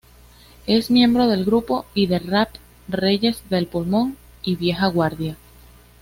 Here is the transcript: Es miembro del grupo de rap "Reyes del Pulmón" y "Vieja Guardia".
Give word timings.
Es 0.65 0.89
miembro 0.89 1.27
del 1.27 1.45
grupo 1.45 1.85
de 1.93 2.17
rap 2.17 2.49
"Reyes 2.87 3.43
del 3.51 3.67
Pulmón" 3.67 4.17
y 4.41 4.55
"Vieja 4.55 4.87
Guardia". 4.87 5.37